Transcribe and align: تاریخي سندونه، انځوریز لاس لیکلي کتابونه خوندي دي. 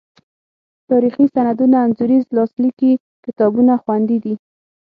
تاریخي 0.89 1.25
سندونه، 1.35 1.77
انځوریز 1.85 2.25
لاس 2.35 2.51
لیکلي 2.63 2.91
کتابونه 3.25 3.73
خوندي 3.83 4.17
دي. 4.23 4.33